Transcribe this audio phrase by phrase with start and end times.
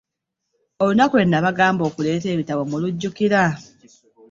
[0.83, 3.43] Olunaku lwe nnabagamba okuleeta ebitabo mulujjukira?